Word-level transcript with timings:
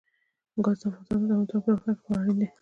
ګاز 0.63 0.77
د 0.81 0.83
افغانستان 0.87 1.19
د 1.21 1.25
دوامداره 1.29 1.59
پرمختګ 1.65 1.93
لپاره 1.99 2.19
اړین 2.21 2.37
دي. 2.41 2.47